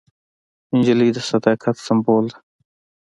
نجلۍ 0.75 1.09
د 1.15 1.17
صداقت 1.29 1.75
سمبول 1.85 2.25
ده. 2.31 2.37